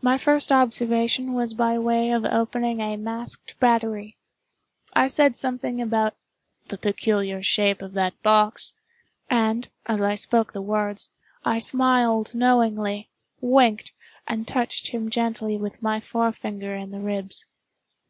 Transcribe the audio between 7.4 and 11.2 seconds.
shape of that box"; and, as I spoke the words,